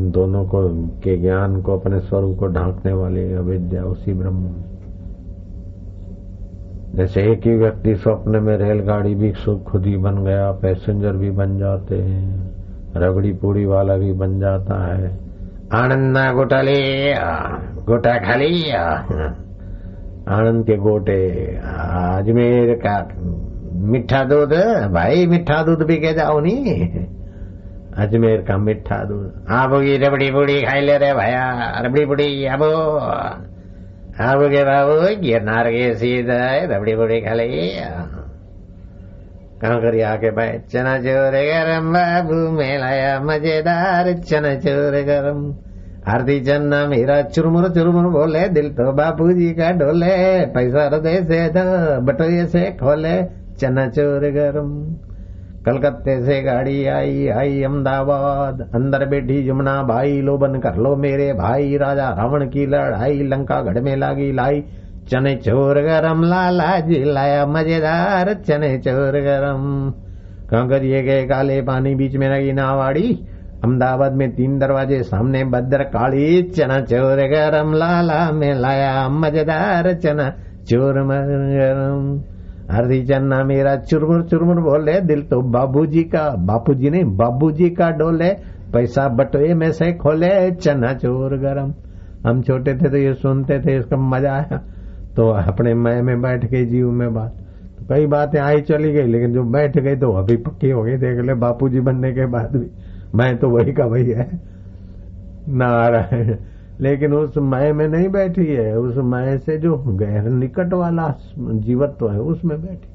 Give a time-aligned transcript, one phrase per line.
[0.00, 0.60] उन दोनों को,
[1.02, 4.52] के ज्ञान को, अपने स्वरूप को ढांकने वाली अविद्या उसी ब्रह्म
[6.94, 11.30] जैसे एक ही व्यक्ति स्वप्न में रेलगाड़ी भी सुख खुद ही बन गया, पैसेंजर भी
[11.30, 12.50] बन जाते हैं
[12.96, 15.10] रबड़ी पूड़ी वाला भी बन जाता है।
[15.74, 16.80] आनंद गोटा ले,
[17.84, 18.70] गोटा खाली
[20.30, 21.20] आनंद के गोटे
[21.58, 22.96] अजमेर का
[23.90, 24.54] मीठा दूध,
[24.92, 26.99] भाई मीठा दूध भी के जाओ नी।
[27.98, 31.44] अजमेर का मीठा दूध। आबोगी रबड़ी बुड़ी खाई ले रे भैया,
[31.80, 32.62] रबड़ी बुड़ी अब।
[34.20, 37.70] के बाबू गिरनार के सीधा रबड़ी बुड़ी खा ली।
[39.60, 45.40] कहाँ करी आके भाई चना चोर गरम बाबू मेलाया मज़ेदार चना चोर गरम।
[46.08, 51.40] आरती चन्ना मेरा चुरमुर चुरमुर बोले, दिल तो बापू जी का डोले। पैसा हृदय से
[52.00, 53.16] बटोये से खोले
[53.60, 54.70] चना चोर गरम।
[55.66, 61.76] कलकत्ते से गाड़ी आई आई अहमदाबाद। अंदर बैठी जमुना भाई, लोबन कर लो मेरे भाई।
[61.76, 64.64] राजा रावण की लड़ाई लंका गढ़ में लागी लाई।
[65.08, 69.90] चने चोर गरम लाला जी लाया मज़ेदार। चने चोर गरम।
[70.50, 73.08] कंकर ये गए काले पानी बीच में लगी नावाड़ी?
[73.64, 80.30] अहमदाबाद में तीन दरवाजे, सामने बद्र काली। चना चोर गरम, लाला में लाया मज़ेदार। चना
[80.64, 82.39] चोर गरम।
[82.70, 88.30] हरदी चन्ना मेरा चुरमुर चुरमुर बोले, दिल तो बाबूजी का, बापूजी नहीं, बाबूजी का डोले,
[88.72, 91.74] पैसा बटोए में से खोले, चना चोर गरम।
[92.26, 94.56] हम छोटे थे तो ये सुनते थे, इसका मज़ा आया।
[95.16, 97.36] तो अपने मैं, में बैठ गई जीव में बात।
[97.78, 100.96] तो कई बातें आई चली गई, लेकिन जो बैठ गई तो अभी पक्की हो गई,
[100.96, 102.66] देख ले बापूजी बनने के बाद भी।
[103.14, 104.30] मैं तो वही का वही है।
[105.48, 106.34] नारायण।
[106.80, 112.10] लेकिन उस मय में नहीं बैठी है, उस मय से जो गहर निकट वाला जीवत्व
[112.10, 112.88] है, उसमें बैठी।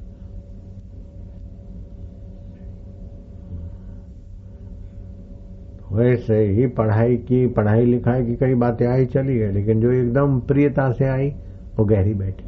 [5.92, 10.40] वैसे ही पढ़ाई की, पढ़ाई लिखाई की कई बातें आई चली है, लेकिन जो एकदम
[10.40, 11.34] प्रियता से आई,
[11.78, 12.44] वो गहरी बैठी।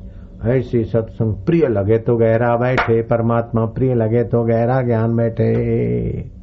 [0.48, 6.37] ऐसी सत्संग प्रिय लगे तो गहरा बैठे, परमात्मा प्रिय लगे तो गहरा ज्ञान बैठे।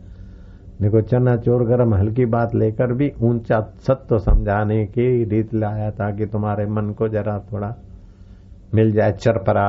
[0.81, 6.25] देखो चना चोर गरम हल्की बात लेकर भी ऊँचा सत्य समझाने की रीत लाया ताकि
[6.25, 7.75] तुम्हारे मन को जरा थोड़ा
[8.73, 9.67] मिल जाए चरपरा।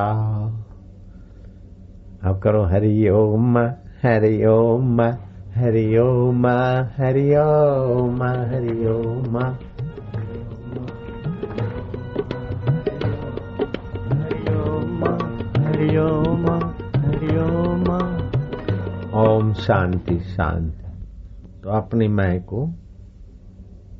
[2.23, 3.57] अब करो हरि ओम
[4.03, 5.01] हरि ओम
[5.55, 9.37] हरि ओम हरि ओम। हरि ओम
[15.57, 16.45] हरि ओम
[16.95, 17.87] हरि ओम।
[19.21, 20.86] ओम शांति शांति।
[21.67, 22.67] तो अपनी मैं को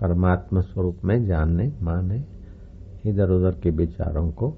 [0.02, 2.24] परमात्मा स्वरूप में जानने माने
[3.06, 4.54] इधर उधर के विचारों को,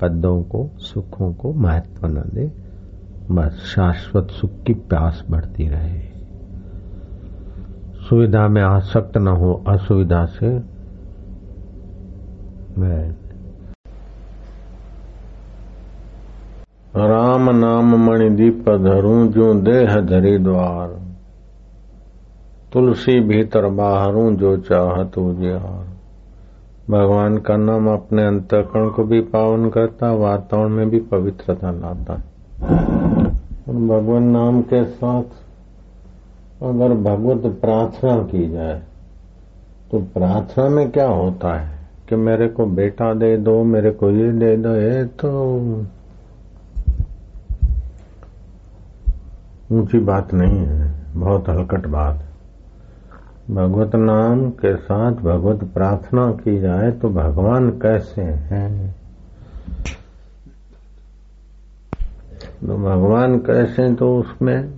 [0.00, 2.52] पदों को, सुखों को महत्व न दे,
[3.30, 6.00] बस शाश्वत सुख की प्यास बढ़ती रहे।
[8.08, 10.48] सुविधा में आसक्त न हो, असुविधा से
[12.80, 13.10] मैं।
[16.96, 21.03] राम नाम मणिदीप धरू जो देह धरी द्वार।
[22.74, 25.84] तुलसी भीतर बाहरों जो चाहत उजियार
[26.90, 32.14] भगवान का नाम अपने अंतकरण को भी पावन करता, वातावरण में भी पवित्रता लाता।
[33.68, 35.22] और भगवान नाम के साथ
[36.62, 38.82] अगर भगवत प्रार्थना की जाए
[39.90, 41.78] तो प्रार्थना में क्या होता है?
[42.08, 45.30] कि मेरे को बेटा दे दो, मेरे को ये दे दो, ये तो
[49.72, 52.23] ऊँची बात नहीं है, बहुत हलकट बात है।
[53.50, 58.96] भगवत नाम के साथ भगवत प्रार्थना की जाए तो भगवान कैसे हैं?
[62.60, 64.70] तो भगवान कैसे तो उसमें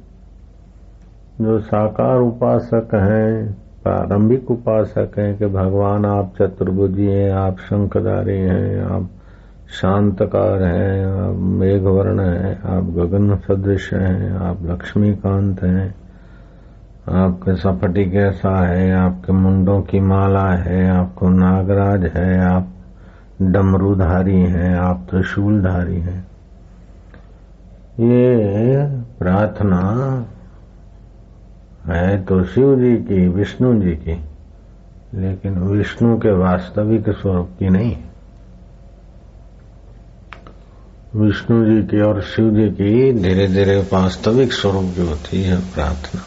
[1.41, 8.83] जो साकार उपासक हैं, प्रारंभिक उपासक हैं कि भगवान आप चतुर्भुजी हैं, आप शंखधारी हैं,
[8.85, 9.11] आप
[9.81, 16.06] शांतकार हैं, आप मेघवर्ण हैं, आप गगन सदृश हैं, आप लक्ष्मीकांत हैं।
[17.09, 18.93] आपके सपटी कैसा है?
[18.95, 20.91] आपके मुंडों की माला है?
[20.91, 22.41] आपको नागराज है?
[22.41, 22.69] आप
[23.43, 24.77] डमरूधारी हैं?
[24.77, 26.27] आप त्रिशूलधारी हैं?
[28.01, 28.77] ये
[29.19, 29.81] प्रार्थना
[31.87, 34.25] है तो शिव जी की, विष्णु जी की,
[35.15, 37.97] लेकिन विष्णु के वास्तविक स्वरूप की नहीं।
[41.17, 46.21] विष्णु जी की और शिव जी की धीरे धीरे वास्तविक स्वरूप जो होती है प्रार्थना।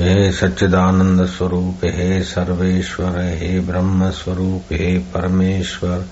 [0.00, 6.04] हे सच्चिदानंद स्वरूप, हे सर्वेश्वर, हे ब्रह्म स्वरूप, हे परमेश्वर,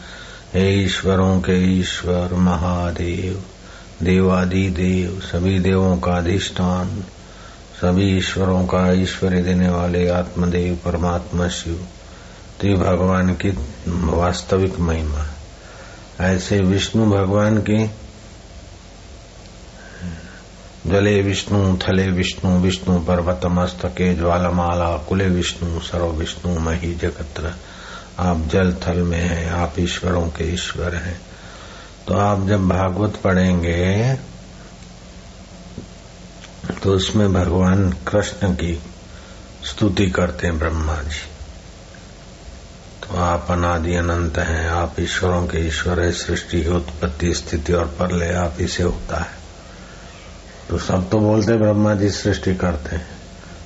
[0.54, 3.42] हे ईश्वरों के ईश्वर, महादेव
[4.04, 7.04] देवादि देव सभी देवों का अधिष्ठान,
[7.80, 11.86] सभी ईश्वरों का ईश्वरी देने वाले आत्मदेव परमात्मा शिव।
[12.60, 13.50] तो भगवान की
[13.88, 15.26] वास्तविक महिमा
[16.20, 17.90] ऐसे विष्णु भगवान की
[20.86, 27.52] जले विष्णु, थले विष्णु विष्णु पर्वत मस्तके ज्वालमाला, कुले विष्णु, सर्व विष्णु, मही जगत्र।
[28.18, 31.20] आप जल थल में हैं, आप ईश्वरों के ईश्वर हैं।
[32.08, 34.14] तो आप जब भागवत पढ़ेंगे
[36.82, 38.74] तो उसमें भगवान कृष्ण की
[39.64, 41.24] स्तुति करते हैं ब्रह्मा जी
[43.02, 47.86] तो आप अनादि अनंत हैं, आप ईश्वरों के ईश्वर है, सृष्टि की उत्पत्ति, स्थिति और
[47.98, 49.45] परलय आप ही से होता है।
[50.70, 53.08] तो सब तो बोलते ब्रह्मा जी सृष्टि करते हैं।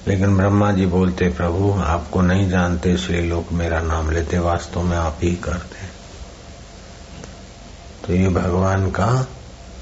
[0.09, 4.97] लेकिन ब्रह्मा जी बोलते, प्रभु, आपको नहीं जानते इसलिए लोग मेरा नाम लेते, वास्तव में
[4.97, 5.79] आप ही करते
[8.07, 9.27] तो ये भगवान का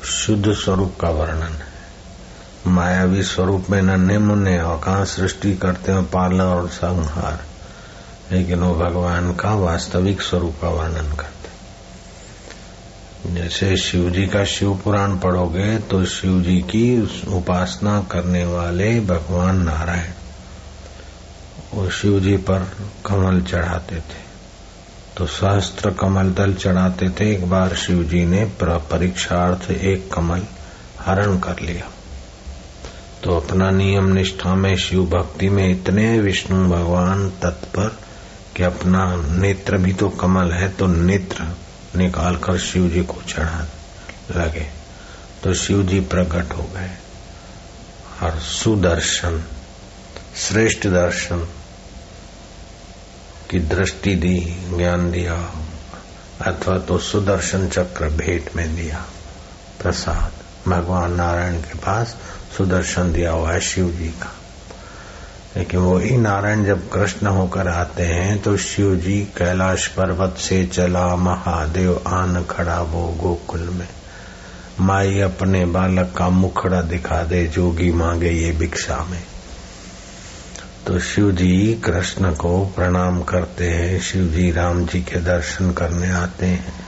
[0.05, 1.69] शुद्ध स्वरूप का वर्णन है।
[2.67, 7.44] मायावी स्वरूप में नन्हे मुन्ने और कहा सृष्टि करते हैं पालन और संहार।
[8.32, 11.38] लेकिन वो भगवान का वास्तविक स्वरूप का वर्णन करते
[13.28, 16.84] जैसे शिव जी का शिव पुराण पढ़ोगे तो शिव जी की
[17.28, 20.12] उपासना करने वाले भगवान नारायण,
[21.75, 22.64] वो शिव जी पर
[23.06, 24.26] कमल चढ़ाते थे।
[25.16, 30.46] तो सहस्त्र कमल दल चढ़ाते थे, एक बार शिव जी ने परीक्षार्थ एक कमल
[31.00, 31.90] हरण कर लिया।
[33.25, 37.96] तो अपना नियम निष्ठा में शिव भक्ति में इतने विष्णु भगवान तत्पर
[38.56, 39.04] कि अपना
[39.38, 41.44] नेत्र भी तो कमल है तो नेत्र
[41.99, 43.67] निकालकर शिव जी को चढ़ा
[44.37, 44.67] लगे।
[45.43, 46.91] तो शिव जी प्रकट हो गए।
[48.23, 49.45] और सुदर्शन,
[50.37, 51.49] श्रेष्ठ दर्शन
[53.50, 55.55] की दृष्टि दी, ज्ञान दिया
[56.41, 59.05] अथवा तो सुदर्शन चक्र भेंट में दिया।
[59.83, 60.33] प्रसाद,
[60.71, 62.17] भगवान नारायण के पास
[62.56, 64.38] सुदर्शन दिया हुआ है शिव जी का।
[65.56, 70.65] लेकिन वो ही नारायण जब कृष्ण होकर आते हैं तो शिव जी कैलाश पर्वत से
[70.67, 73.89] चला महादेव आन खड़ा वो गोकुल में।
[74.81, 79.23] माई अपने बालक का मुखड़ा दिखा दे, जोगी मांगे ये भिक्षा में।
[80.87, 86.11] तो शिव जी कृष्ण को प्रणाम करते हैं शिव जी राम जी के दर्शन करने
[86.11, 86.87] आते हैं।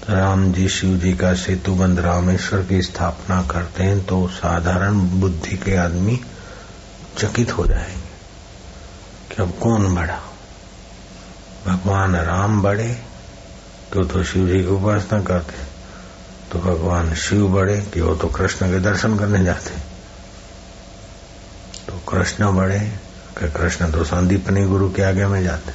[0.00, 5.56] तो राम जी शिव जी का सेतुबंद रामेश्वर की स्थापना करते हैं तो साधारण बुद्धि
[5.56, 6.20] के आदमी
[7.18, 10.20] चकित हो जाएँगे कि अब कौन बड़ा?
[11.66, 13.02] भगवान राम बड़े
[13.92, 15.70] तो तो शिव जी की उपासना करते
[16.52, 19.70] तो भगवान शिव बड़े, कि वो तो कृष्ण के दर्शन करने जाते।
[21.86, 22.80] तो कृष्ण बड़े,
[23.38, 25.72] कि कृष्ण तो संदीपनी गुरु के आगे में जाते।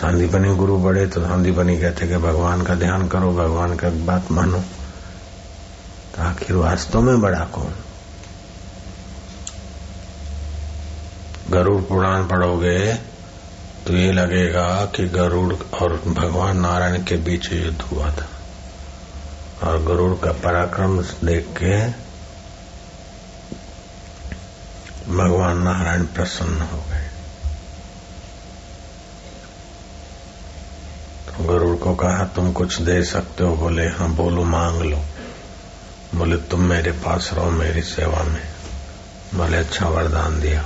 [0.00, 4.64] सांदीपनी गुरु बड़े तो सांदीपनी कहते कि भगवान का ध्यान करो, भगवान का बात मानो।
[6.20, 7.74] आखिर वास्तव में बड़ा कौन?
[11.50, 12.94] गरुड़ पुराण पढ़ोगे
[13.86, 18.28] तो ये लगेगा कि गरुड़ और भगवान नारायण के बीच युद्ध हुआ था।
[19.62, 22.10] और गरुड़ का पराक्रम देख के
[25.12, 27.06] भगवान नारायण प्रसन्न हो गए।
[31.26, 33.56] तो गरुड़ को कहा, तुम कुछ दे सकते हो?
[33.56, 34.98] बोले हाँ बोलो, मांग लो।
[36.14, 38.42] बोले, तुम मेरे पास रहो, मेरी सेवा में।
[39.34, 40.64] बोले अच्छा वरदान दिया।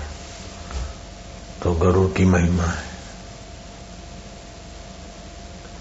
[1.63, 2.95] तो गुरु की महिमा है।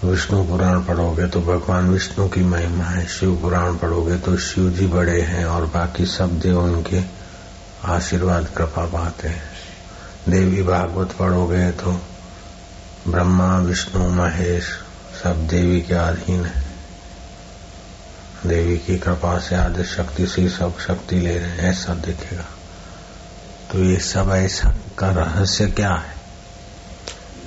[0.04, 4.86] विष्णु पुराण पढ़ोगे तो भगवान विष्णु की महिमा है। शिव पुराण पढ़ोगे तो शिव जी
[4.86, 7.02] बड़े हैं और बाकी सब देव उनके
[7.84, 9.42] आशीर्वाद, कृपा पाते हैं।
[10.28, 12.02] देवी भागवत पढ़ोगे तो
[13.08, 14.66] ब्रह्मा, विष्णु, महेश
[15.22, 16.63] सब देवी के अधीन है।
[18.46, 22.44] देवी की कृपा से आदि शक्ति से सब शक्ति ले रहे हैं, ऐसा दिखेगा।
[23.72, 26.14] तो ये सब ऐसा का रहस्य क्या है?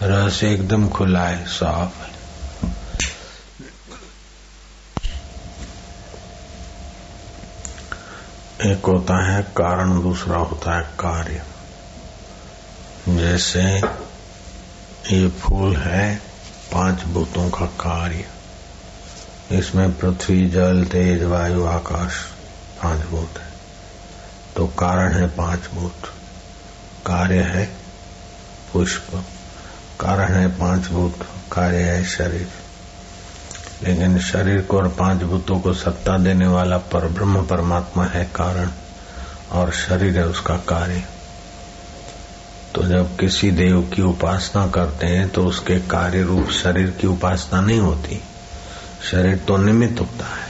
[0.03, 2.07] रहस्य एकदम खुला है, साफ़ है।
[8.71, 11.43] एक होता है कारण, दूसरा होता है कार्य।
[13.09, 13.63] जैसे
[15.15, 16.15] ये फूल है,
[16.73, 18.25] पाँच भूतों का कार्य।
[19.51, 22.13] इसमें पृथ्वी, जल, तेज, वायु, आकाश
[22.83, 23.47] पाँच भूत है।
[24.55, 25.93] तो कारण है पाँच भूत।
[27.05, 27.69] कार्य है
[28.73, 29.23] पुष्प।
[29.99, 32.47] कारण है पाँच भूत। कार्य है शरीर।
[33.83, 38.69] लेकिन शरीर को और पाँच भूतों को सत्ता देने वाला पर ब्रह्म परमात्मा है कारण,
[39.51, 41.03] और शरीर है उसका कार्य।
[42.75, 47.61] तो जब किसी देव की उपासना करते हैं तो उसके कार्य रूप शरीर की उपासना
[47.61, 48.21] नहीं होती।
[49.03, 50.47] शरीर तो निमित्त होता है।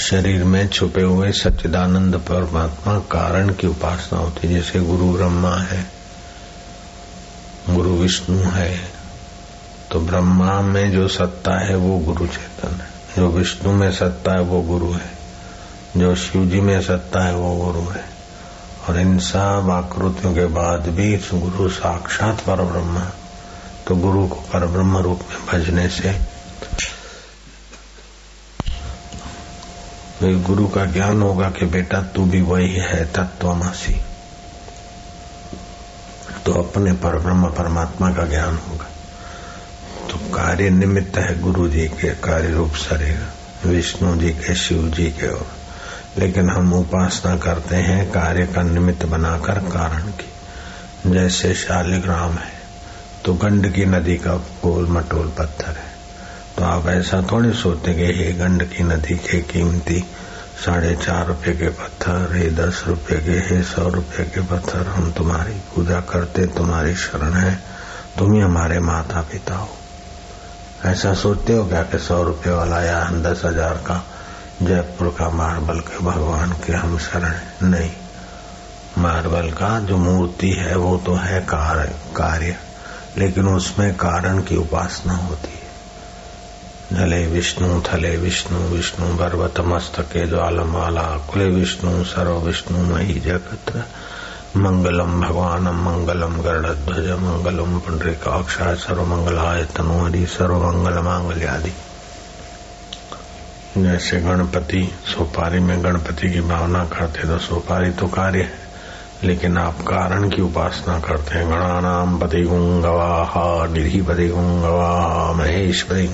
[0.00, 5.86] शरीर में छुपे हुए सच्चिदानंद परमात्मा कारण की उपासना होती है, जैसे गुरु ब्रह्मा है,
[7.70, 8.92] गुरु विष्णु है
[9.92, 14.42] तो ब्रह्मा में जो सत्ता है वो गुरु चेतन है। जो विष्णु में सत्ता है
[14.42, 15.10] वो गुरु है।
[15.96, 18.04] जो शिव जी में सत्ता है वो गुरु है।
[18.88, 23.00] और इन सब आकृतियों के बाद भी गुरु साक्षात पर ब्रह्म
[23.86, 26.35] तो गुरु को पर ब्रह्म रूप में भजने से
[30.22, 34.00] गुरु का ज्ञान होगा कि बेटा तू भी वही है तत्वमासी।
[36.46, 38.86] तो अपने पर ब्रह्म परमात्मा का ज्ञान होगा।
[40.10, 43.28] तो कार्य निमित्त है गुरु जी के कार्य रूप शरीर
[43.66, 45.46] विष्णु जी के, शिव जी के और।
[46.18, 50.32] लेकिन हम उपासना करते हैं कार्य का निमित्त बनाकर कारण की।
[51.10, 52.60] जैसे शालिग्राम है
[53.24, 55.85] तो गंड की नदी का गोल मटोल पत्थर है।
[56.56, 60.00] तो आप ऐसा थोड़ी सोचते कि हे गंड की नदी के कीमती
[60.64, 65.10] साढ़े चार रुपए के पत्थर हे दस रुपए के हे सौ रुपए के पत्थर, हम
[65.12, 67.58] तुम्हारी पूजा करते, तुम्हारी शरण है,
[68.18, 69.68] तुम ही हमारे माता पिता हो।
[70.84, 74.02] ऐसा सोचते हो क्या कि सौ रुपए वाला या हम दस हज़ार का
[74.62, 77.90] जयपुर का मार्बल के भगवान के हम शरण नहीं।
[78.98, 82.56] मार्बल का जो मूर्ति है, वो तो है कार्य कार्य,
[83.18, 85.65] लेकिन उसमें कारण की उपासना होती है।
[86.92, 93.86] जले विष्णु, थले विष्णु विष्णु पर्वत मस्तके ज्वालमाला, कुले विष्णु सर्व विष्णु मही जगत।
[94.56, 101.72] मंगलम भगवान मंगलम गरुड़ध्वज, मंगलम पुंडरीकाक्षा सर्व मंगलाय तनुहरि सर्व मंगल मांगल्य आदि
[103.76, 108.58] जैसे गणपति, सोपारी में गणपति की भावना करते तो सोपारी तो कार्य है,
[109.24, 116.08] लेकिन आप कारण की उपासना करते हैं। गणानाम पति गुंगवाहा, निधि पति गुंगवाहा, महेश पति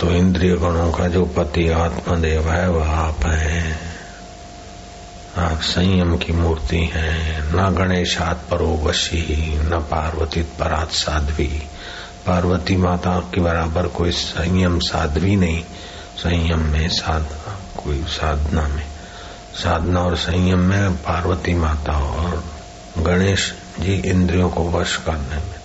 [0.00, 3.80] तो इंद्रिय गणों का जो पति आत्मदेव है, वह आप हैं।
[5.36, 11.62] आप संयम की मूर्ति हैं। न गणेशात परो वशी, न पार्वती परात साध्वी।
[12.26, 15.62] पार्वती माता के बराबर कोई संयम साध्वी नहीं।
[16.16, 18.86] संयम में साधना, कोई साधना में।
[19.54, 22.44] साधना और संयम में पार्वती माता और
[22.98, 25.57] गणेश जी इंद्रियों को वश करने में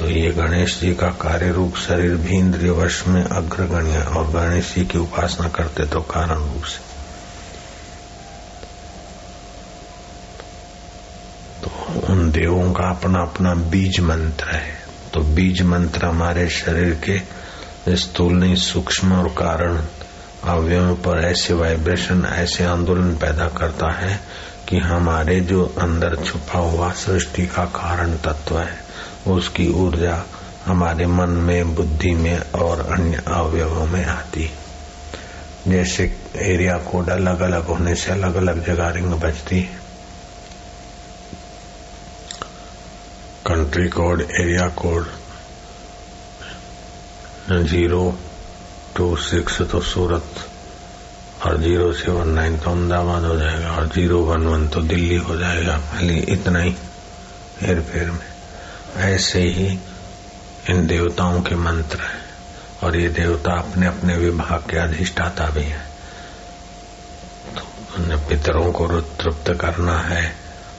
[0.00, 4.74] तो ये गणेश जी का कार्य रूप शरीर भी इंद्रिय वश में अग्रगण्य और गणेश
[4.74, 6.78] जी की उपासना करते तो कारण रूप से।
[11.62, 14.74] तो उन देवों का अपना अपना बीज मंत्र है।
[15.14, 19.80] तो बीज मंत्र हमारे शरीर के स्थूल नहीं, सूक्ष्म और कारण
[20.44, 24.20] अवयवों पर ऐसे वाइब्रेशन ऐसे आंदोलन पैदा करता है
[24.68, 28.89] कि हमारे जो अंदर छुपा हुआ सृष्टि का कारण तत्व है।
[29.26, 30.24] उसकी ऊर्जा
[30.66, 34.50] हमारे मन में, बुद्धि में और अन्य अवयवों में आती
[35.68, 36.04] जैसे
[36.36, 39.78] एरिया कोड अलग अलग होने से अलग अलग जगह रिंग बजती है।
[43.46, 45.06] Country code, area code,
[47.50, 48.18] zero
[48.96, 50.46] two six तो सूरत,
[51.46, 55.36] और ज़ीरो सेवन नाइन तो अहमदाबाद हो जाएगा, और ज़ीरो वन वन तो दिल्ली हो
[55.36, 56.74] जाएगा। पहले इतना ही
[57.60, 58.29] हेर फेर में।
[58.96, 59.78] ऐसे ही
[60.70, 62.20] इन देवताओं के मंत्र हैं।
[62.82, 65.86] और ये देवता अपने अपने विभाग के अधिष्ठाता भी हैं।
[67.54, 67.62] तो
[67.96, 70.36] उन्हें पितरों को तृप्त करना है,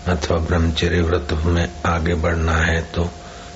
[0.08, 3.10] अथवा ब्रह्मचर्य व्रत में आगे बढ़ना है तो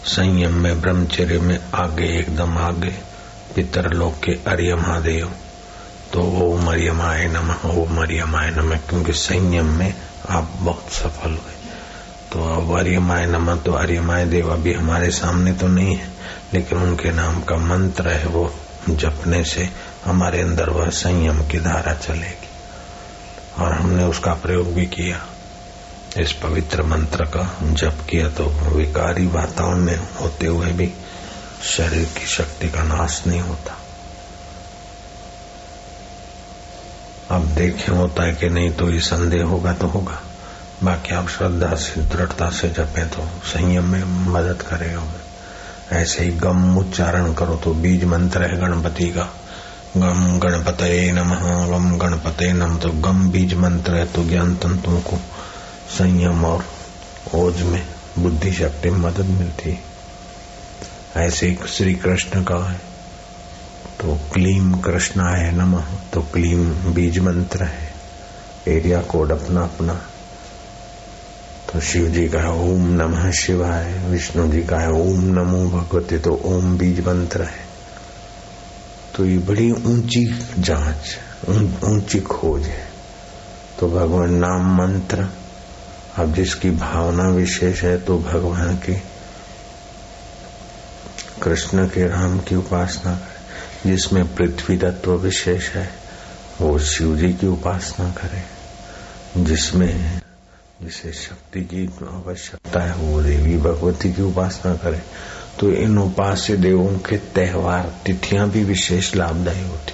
[0.06, 2.94] संयम में ब्रह्मचर्य में आगे, एकदम आगे,
[3.56, 5.32] पितर लोग के अर्य महादेव।
[6.14, 9.94] तो वो मरियमाय नम वो मरियमाय नम, क्योंकि संयम में
[10.30, 11.65] आप बहुत सफल हुए।
[12.36, 16.08] तो अब आर्यमाय नम तो आर्यमाय देव अभी हमारे सामने तो नहीं है,
[16.54, 18.56] लेकिन उनके नाम का मंत्र है वो,
[18.90, 19.70] जपने से
[20.06, 22.50] हमारे अंदर वह संयम की धारा चलेगी।
[23.60, 25.22] और हमने उसका प्रयोग भी किया।
[26.18, 30.92] इस पवित्र मंत्र का जप किया तो विकारी वातावरण में होते हुए भी
[31.64, 33.78] शरीर की शक्ति का नाश नहीं होता।
[37.32, 40.22] अब देखें होता है कि नहीं तो ये संदेह होगा तो होगा।
[40.84, 45.04] बाकी आप श्रद्धा से, दृढ़ता से जपे तो संयम में मदद करेगा
[45.92, 49.28] ऐसे ही गम उच्चारण करो तो बीज मंत्र है गणपति का।
[49.98, 50.82] गम गणपत
[51.14, 51.34] नम,
[51.68, 55.18] गम गणपत नम तो गम बीज मंत्र है तो ज्ञान तंतुओं को
[55.90, 56.66] संयम और
[57.36, 57.88] ओज में,
[58.20, 59.80] बुद्धि शक्ति में मदद मिलती है।
[61.18, 62.78] ऐसे ही श्री कृष्ण का है
[64.02, 67.94] तो क्लीम कृष्णा है नमः तो क्लीम बीज मंत्र है।
[68.68, 70.00] एरिया कोड अपना अपना।
[71.76, 76.18] तो शिव जी का है ओम नमः शिवाय, विष्णु जी का है ओम नमो भगवती
[76.18, 77.66] तो ओम बीज मंत्र है।
[79.16, 80.24] तो ये बड़ी ऊँची
[80.60, 81.18] जाँच
[81.84, 82.88] ऊँची खोज है।
[83.80, 85.28] तो भगवान नाम मंत्र,
[86.18, 89.02] अब जिसकी भावना विशेष है तो भगवान की,
[91.44, 95.90] कृष्ण के राम की उपासना करे जिसमें पृथ्वी तत्व विशेष है,
[96.62, 98.44] वो शिव जी की उपासना करे,
[99.44, 100.22] जिसमें
[100.84, 105.02] जिसे शक्ति की आवश्यकता है, वो देवी भगवती की उपासना करे।
[105.60, 109.94] तो इन उपास्य देवों के त्योहार, तिथियाँ भी विशेष लाभदायी होती।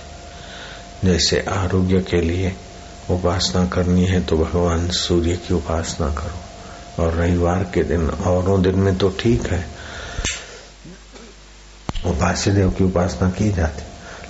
[1.07, 2.55] जैसे आरोग्य के लिए
[3.09, 8.75] उपासना करनी है तो भगवान सूर्य की उपासना करो। और रविवार के दिन, औरों दिन
[8.75, 9.67] में तो ठीक है।
[12.05, 13.83] उपास्य देव की उपासना की जाती,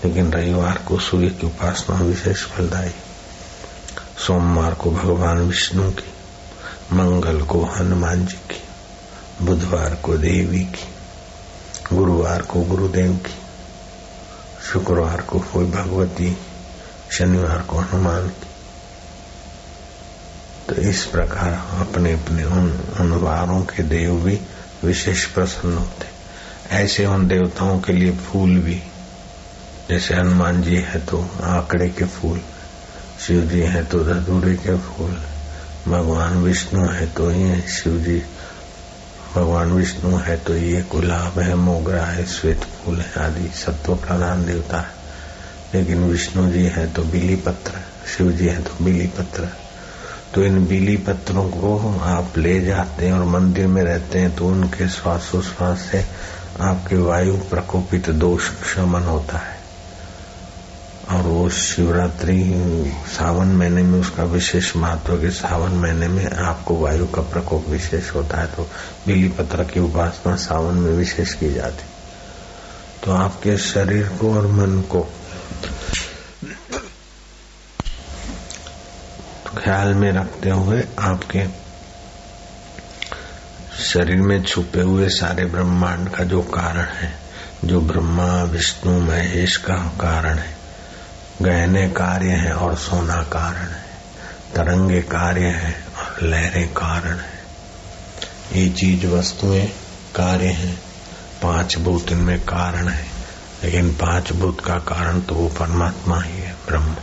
[0.08, 2.91] लेकिन रविवार को सूर्य की उपासना विशेष फलदायी।
[4.27, 6.10] सोमवार को भगवान विष्णु की
[6.93, 8.62] मंगल को हनुमान जी की,
[9.45, 13.36] बुधवार को देवी की, गुरुवार को गुरुदेव की,
[14.71, 16.38] शुक्रवार को कोई भगवती,
[17.12, 18.50] शनिवार को हनुमान की।
[20.69, 22.69] तो इस प्रकार अपने अपने उन
[23.00, 24.39] उन वारों के देव भी
[24.83, 26.05] विशेष प्रसन्न होते।
[26.75, 28.81] ऐसे उन देवताओं के लिए फूल भी,
[29.89, 32.41] जैसे हनुमान जी है तो आंकड़े के फूल,
[33.19, 35.19] शिव जी है तो धतूरे के फूल
[35.88, 38.21] भगवान विष्णु है तो ये शिव जी
[39.35, 44.45] भगवान विष्णु है तो ये गुलाब है, मोगरा है, श्वेत फूल है आदि सत्व प्रधान
[44.45, 45.00] देवता है।
[45.73, 47.71] लेकिन विष्णु जी है तो बिली पत्र
[48.17, 49.47] शिव जी है तो बिली पत्र
[50.35, 54.47] तो इन बिली पत्रों को आप ले जाते हैं और मंदिर में रहते हैं तो
[54.47, 56.05] उनके श्वासोश्वास से
[56.61, 59.60] आपके वायु प्रकोपित दोष शमन होता है।
[61.11, 62.53] और वो शिवरात्रि
[63.07, 68.11] सावन महीने में उसका विशेष महत्व के सावन महीने में आपको वायु का प्रकोप विशेष
[68.15, 68.69] होता है तो
[69.07, 71.85] बिली पत्र की उपासना सावन में विशेष की जाती।
[73.03, 75.01] तो आपके शरीर को और मन को।
[79.57, 81.45] ख्याल में रखते हुए आपके
[83.83, 87.19] शरीर में छुपे हुए सारे ब्रह्मांड का जो कारण है,
[87.65, 90.60] जो ब्रह्मा, विष्णु, महेश का कारण है
[91.45, 93.85] गहने कार्य है और सोना कारण है।
[94.55, 97.41] तरंगे कार्य है और लहरें कारण है।
[98.53, 99.67] ये चीज़ वस्तुएँ
[100.15, 100.75] कार्य है।
[101.41, 103.05] पाँच भूत इनमें कारण है।
[103.63, 106.95] लेकिन पाँच भूत का कारण तो वो परमात्मा ही है, ब्रह्म।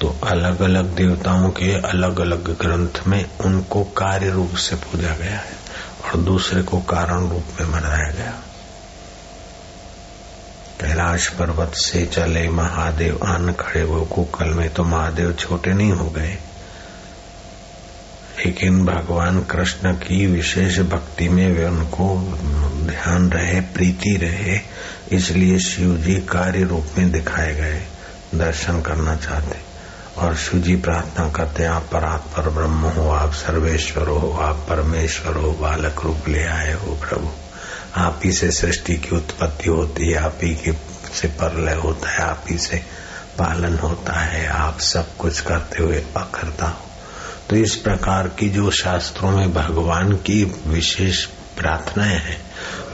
[0.00, 5.38] तो अलग अलग देवताओं के अलग अलग ग्रंथ में उनको कार्य रूप से पूजा गया
[5.38, 5.52] है
[6.04, 8.42] और दूसरे को कारण रूप में मनाया गया।
[10.80, 16.10] कैलाश पर्वत से चले महादेव आन खड़े वो कुकल में तो महादेव छोटे नहीं हो
[16.10, 16.38] गए।
[18.46, 22.16] लेकिन भगवान कृष्ण की विशेष भक्ति में वे उनको
[22.86, 24.60] ध्यान रहे, प्रीति रहे,
[25.16, 27.82] इसलिए शिव जी कार्य रूप में दिखाए गए,
[28.34, 29.56] दर्शन करना चाहते।
[30.18, 34.56] और शिव जी प्रार्थना करते आप पर आप पर ब्रह्म हो, आप सर्वेश्वर हो, आप
[34.68, 37.39] परमेश्वर हो, बालक रूप ले आए हो प्रभु।
[37.96, 40.72] आप ही से सृष्टि की उत्पत्ति होती है, आप ही के
[41.14, 42.76] से परलय होता है, आप ही से
[43.38, 46.90] पालन होता है, आप सब कुछ करते हुए अकर्ता हो।
[47.50, 52.42] तो इस प्रकार की जो शास्त्रों में भगवान की विशेष प्रार्थनाएँ हैं,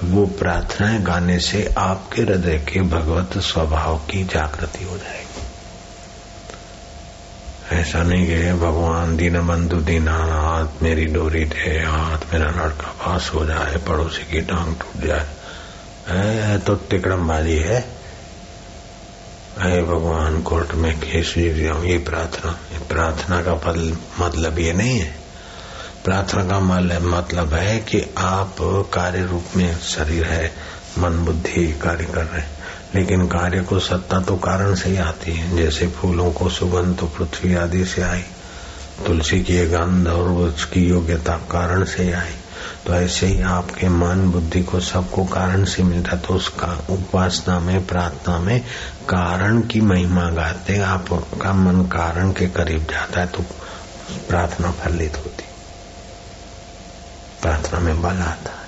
[0.05, 5.26] वो प्रार्थनाएँ गाने से आपके हृदय के भगवत स्वभाव की जागृति हो जाएगी।
[7.73, 13.31] ऐसा नहीं कि भगवान दीन बंधु दीना, हाथ मेरी डोरी दे, हाथ मेरा लड़का पास
[13.35, 17.81] हो जाए, पड़ोसी की टांग टूट जाए। तो तिकड़मबाजी है।
[19.59, 25.01] अरे भगवान कोर्ट में केस जीत जाऊँ ये प्रार्थना प्रार्थना का पल मतलब ये नहीं
[25.01, 25.17] है।
[26.05, 28.57] प्रार्थना का मतलब है कि आप
[28.95, 30.55] कार्य रूप में शरीर है,
[30.99, 32.56] मन बुद्धि कार्य कर रहे हैं।
[32.97, 37.07] लेकिन कार्य को सत्ता तो कारण से ही आती है। जैसे फूलों को सुगंध तो
[37.07, 38.25] पृथ्वी आदि से आई।
[39.07, 42.35] तुलसी की गंध और उसकी योग्यता कारण से ही आई।
[42.87, 47.87] तो ऐसे ही आपके मन, बुद्धि को सबको कारण से मिलता तो उसका उपासना में,
[47.87, 48.61] प्रार्थना में
[49.09, 53.43] कारण की महिमा गाते आपका मन कारण के करीब जाता है तो
[54.29, 55.45] प्रार्थना फलित होती।
[57.43, 58.66] प्रार्थना में बल आता है।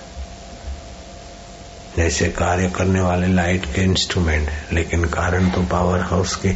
[1.99, 6.55] जैसे कार्य करने वाले लाइट के इंस्ट्रूमेंट है, लेकिन कारण तो पावर हाउस के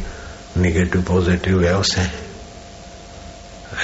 [0.57, 2.11] निगेटिव पॉजिटिव वेव्स है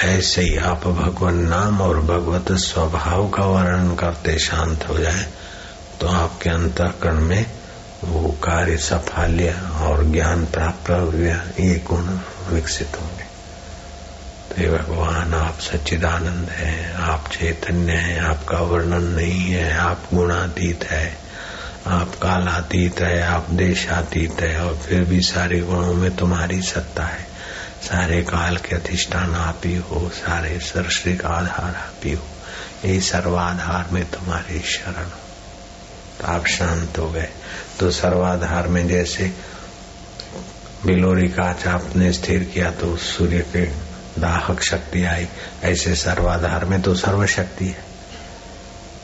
[0.04, 5.26] ऐसे ही आप भगवान नाम और भगवत स्वभाव का वर्णन करते शांत हो जाए
[6.00, 7.46] तो आपके अंतकरण में
[8.04, 10.90] वो कार्य सफाल्य और ज्ञान प्राप्त
[11.60, 12.06] ये गुण
[12.54, 13.24] विकसित होंगे।
[14.50, 21.29] तो भगवान, आप सच्चिदानंद है, आप चैतन्य है, आपका वर्णन नहीं है, आप गुणातीत है।
[21.86, 27.26] आप कालातीत है, आप देशातीत है, और फिर भी सारे गुणों में तुम्हारी सत्ता है।
[27.82, 32.24] सारे काल के अधिष्ठान आप ही हो, सारे सृष्टि का आधार आप ही हो।
[32.84, 35.08] ये सर्वाधार में तुम्हारी शरण
[36.20, 37.28] तो आप शांत हो गए।
[37.80, 39.32] तो सर्वाधार में जैसे
[40.86, 43.64] बिलोरी काच आपने स्थिर किया तो सूर्य के
[44.20, 45.28] दाहक शक्ति आई।
[45.62, 47.89] ऐसे सर्वाधार में तो सर्वशक्ति है।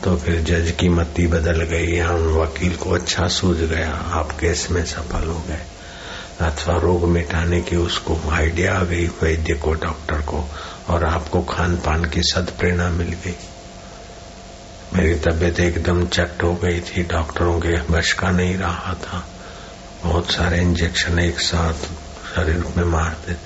[0.05, 4.71] तो फिर जज की मति बदल गई, हम वकील को अच्छा सूझ गया, आप केस
[4.71, 5.63] में सफल हो गए।
[6.41, 10.49] अथवा रोग मिटाने की उसको आइडिया आ गई वैद्य को डॉक्टर को,
[10.89, 13.37] और आपको खान पान की सद प्रेरणा मिल गई।
[14.95, 19.29] मेरी तबीयत एकदम चट हो गई थी, डॉक्टरों के बश का नहीं रहा था।
[20.05, 21.75] बहुत सारे इंजेक्शन एक साथ
[22.37, 23.37] शरीर में मारते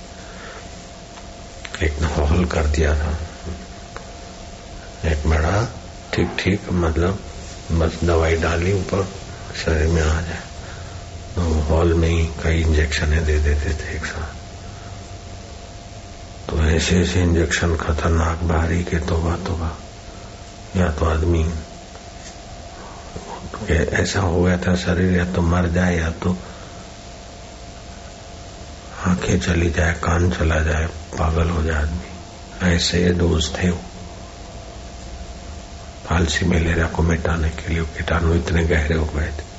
[1.86, 3.18] एक हॉल कर दिया था।
[5.04, 5.79] एक बड़ा
[6.14, 7.20] ठीक ठीक मतलब
[7.70, 9.08] बस दवाई डाली, ऊपर
[9.64, 10.42] शरीर में आ जाए।
[11.34, 14.34] तो हॉल में ही कई इंजेक्शन दे देते थे एक साथ।
[16.50, 19.78] तो ऐसे ऐसे इंजेक्शन खतरनाक, भारी के तोबा तोबा।
[20.76, 21.54] या तो आदमी
[23.70, 26.38] ऐसा हो गया था शरीर, या तो मर जाए, या तो
[29.04, 33.82] आँखें चली जाए, कान चला जाए, पागल हो जाए आदमी। ऐसे डोज थे वो।
[36.10, 39.50] फालसी मलेरिया को मिटाने के लिए कीटाणु इतने गहरे हो गए थे।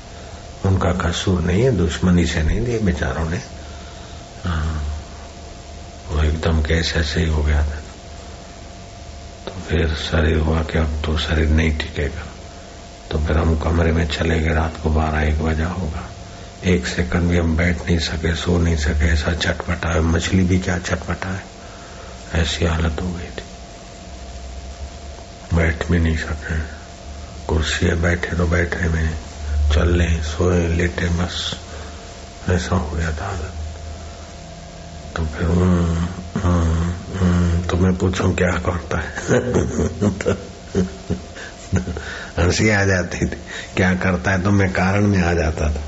[0.68, 3.38] उनका कसूर नहीं है दुश्मनी से नहीं दिए बेचारों ने।
[4.46, 4.84] हाँ,
[6.10, 7.82] वो एकदम कैसे ऐसे ही हो गया था।
[9.46, 12.28] तो फिर शरीर हुआ कि अब तो शरीर नहीं टिकेगा।
[13.12, 16.10] तो फिर हम कमरे में चले गए रात को बारह एक बजा होगा।
[16.66, 20.60] एक सेकंड भी हम बैठ नहीं सके सो नहीं सके ऐसा चटपटा है। मछली भी
[20.60, 21.44] क्या चटपटा है?
[22.34, 23.44] ऐसी हालत हो गई थी।
[25.54, 26.56] बैठ भी नहीं सके।
[27.48, 29.18] कुर्सी है बैठे तो बैठे में
[29.74, 31.56] चल ले, सोए, लेटे, बस।
[32.50, 33.40] ऐसा हो गया था
[35.16, 35.48] तो फिर
[37.70, 39.22] तो मैं पूछूँ क्या करता है?
[42.38, 43.38] हँसी आ जाती थी।
[43.76, 44.44] क्या करता है?
[44.44, 45.82] तो मैं कारण में आ जाता था।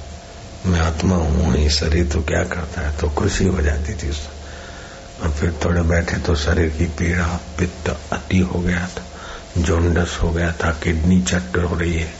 [0.65, 2.97] मैं आत्मा हूँ, ये शरीर तो क्या करता है?
[2.97, 4.11] तो खुशी हो जाती थी
[5.21, 9.03] और फिर थोड़े बैठे तो शरीर की पीड़ा, पित्त अति हो गया था।
[9.57, 12.13] जोंडस हो गया था, किडनी चट हो रही है।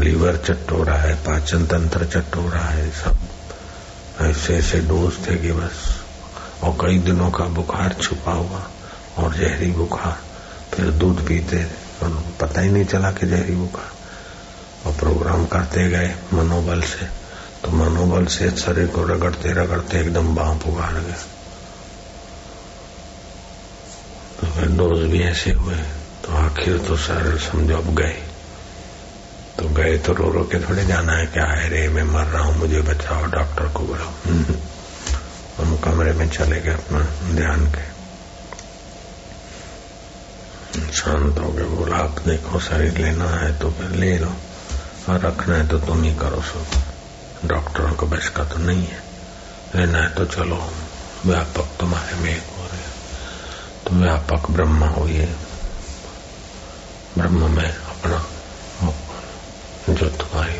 [0.00, 3.18] लीवर चट हो रहा है, पाचन तंत्र चट हो रहा है, सब।
[4.20, 6.02] ऐसे ऐसे डोज थे कि बस।
[6.62, 8.70] और कई दिनों का बुखार छुपा हुआ,
[9.18, 10.18] और जहरी बुखार।
[10.74, 11.64] फिर दूध पीते,
[12.02, 13.94] और पता ही नहीं चला कि जहरी बुखार।
[14.86, 17.06] और प्रोग्राम करते गए मनोबल से
[17.64, 21.16] तो मनोबल से शरीर को रगड़ते रगड़ते एकदम बाँ पुकार गया
[24.40, 25.74] तो फिर डोज भी ऐसे हुए
[26.24, 28.22] तो आखिर तो सर समझो अब गए।
[29.58, 32.42] तो गए तो रो रो के थोड़े जाना है क्या है रे, मैं मर रहा
[32.42, 34.12] हूँ, मुझे बचाओ, डॉक्टर को बुलाओ।
[35.64, 37.00] हम कमरे में चले गए अपना
[37.34, 37.94] ध्यान के।
[40.92, 44.32] शांत हो गए, बोला आप देखो शरीर लेना है तो फिर ले लो,
[45.08, 46.66] और रखना है तो तुम ही करो सो
[47.48, 49.02] डॉक्टरों को बस का तो नहीं है।
[49.76, 50.72] लेना है तो चलो,
[51.26, 52.53] व्यापक तुम्हारे में
[53.92, 55.28] व्यापक ब्रह्म हो ये।
[57.18, 58.24] ब्रह्म में अपना
[59.90, 60.52] जो तुम्हारी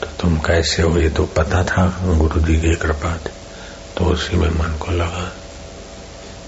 [0.00, 1.86] तो तुम कैसे हो ये तो पता था
[2.18, 3.30] गुरु जी की कृपा थी।
[3.96, 5.24] तो उसी में मन को लगा।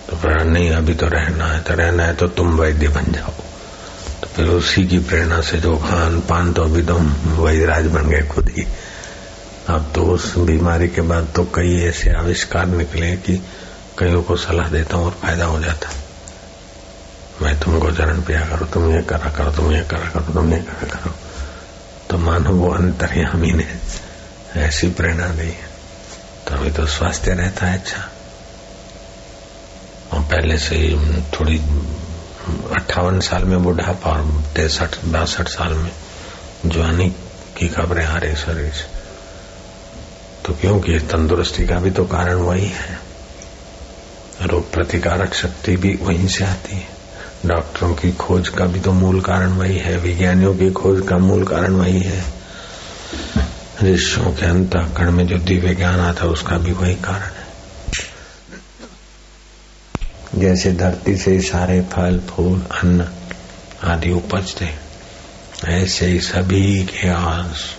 [0.09, 3.33] तो फिर, नहीं, अभी तो रहना है तो रहना है तो तुम वैद्य बन जाओ।
[4.21, 8.23] तो फिर उसी की प्रेरणा से जो खान पान तो अभी तुम वैदराज बन गए
[8.27, 8.67] खुद ही।
[9.69, 13.41] अब तो उस बीमारी के बाद तो कई ऐसे आविष्कार निकले कि
[13.99, 16.01] कईयों को सलाह देता हूँ और फ़ायदा हो जाता है।
[17.43, 20.61] मैं तुमको चरण पिया करो, तुम ये करा करो, तुम ये करा करो, तुम ये
[20.61, 21.15] करा करो।
[22.11, 23.67] तो मानो वो अंतर्यामी ने
[24.57, 25.51] ऐसी प्रेरणा दी
[26.47, 28.09] तो अभी तो स्वास्थ्य रहता है अच्छा।
[30.13, 31.59] और पहले से ही थोड़ी
[32.75, 35.93] अट्ठावन साल में बुढ़ापा और तिरसठ, बासठ साल में
[36.67, 37.09] जवानी
[37.57, 38.87] की खबरें आ रही शरीर से।
[40.45, 43.12] तो क्योंकि तंदुरुस्ती का भी तो कारण वही है।
[44.47, 46.89] रोग प्रतिकारक शक्ति भी वहीं से आती है।
[47.47, 51.45] डॉक्टरों की खोज का भी तो मूल कारण वही है, विज्ञानियों की खोज का मूल
[51.45, 52.25] कारण वही है।
[53.83, 57.43] ऋषियों के अंतकरण में जो दिव्य ज्ञान आता उसका भी वही कारण है।
[60.35, 63.09] जैसे धरती से सारे फल, फूल, अन्न
[63.85, 64.75] आदि उपजते
[65.65, 67.77] ऐसे ही सभी के आस,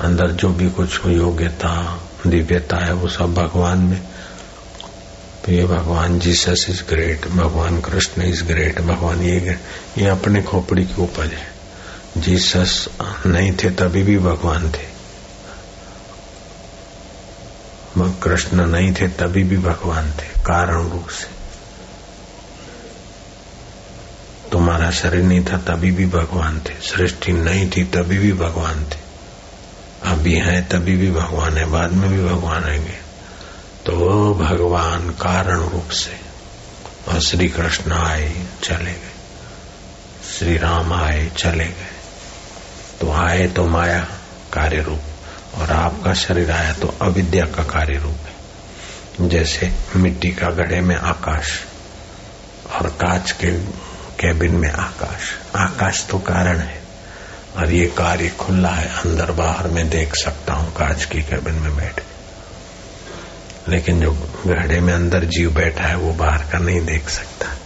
[0.00, 4.00] अंदर जो भी कुछ योग्यता, दिव्यता है, वो सब भगवान में
[5.48, 9.60] तो ये भगवान जीसस इज़ ग्रेट, भगवान कृष्ण इज़ ग्रेट, भगवान ये ग्रेट।
[9.98, 11.52] ये अपने खोपड़ी की उपज है।
[12.18, 12.88] जीसस
[13.26, 14.86] नहीं थे, तभी भी भगवान थे।
[17.98, 21.26] कृष्ण नहीं थे, तभी भी भगवान थे, कारण रूप से।
[24.52, 28.98] तुम्हारा शरीर नहीं था, तभी भी भगवान थे। सृष्टि नहीं थी, तभी भी भगवान थे।
[30.02, 33.07] अभी है, तभी भी भगवान है, बाद में भी भगवान आएँगे।
[33.86, 36.16] तो भगवान कारण रूप से
[37.08, 39.12] और श्री कृष्ण आए, चले गए।
[40.38, 41.96] श्री राम आए, चले गए।
[43.00, 44.00] तो आए तो माया
[44.52, 45.00] कार्य रूप
[45.54, 50.96] और आपका शरीर आया तो अविद्या का कार्य रूप है। जैसे मिट्टी का गढ़े में
[50.96, 51.60] आकाश
[52.74, 53.52] और कांच के
[54.20, 56.82] कैबिन में आकाश। आकाश तो कारण है
[57.56, 61.76] और ये कार्य खुला है, अंदर बाहर में देख सकता हूँ कांच की कैबिन में
[61.76, 62.02] बैठ।
[63.68, 64.12] लेकिन जो
[64.46, 67.57] घड़े में अंदर जीव बैठा है वो बाहर का नहीं देख सकता।